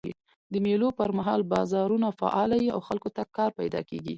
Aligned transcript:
د 0.51 0.53
مېلو 0.65 0.89
پر 0.99 1.09
مهال 1.17 1.41
بازارونه 1.53 2.07
فعاله 2.19 2.57
يي 2.63 2.69
او 2.75 2.79
خلکو 2.87 3.09
ته 3.15 3.23
کار 3.37 3.49
پیدا 3.59 3.81
کېږي. 3.89 4.09